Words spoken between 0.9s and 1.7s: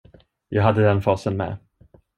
fasen med.